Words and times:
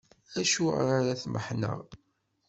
Acuɣer 0.41 0.79
ara 0.97 1.19
tmeḥḥneɣ? 1.21 1.79